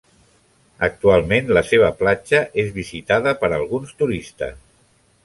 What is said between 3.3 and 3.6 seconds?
per